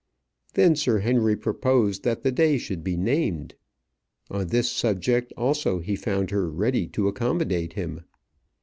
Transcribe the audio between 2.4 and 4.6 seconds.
should be named. On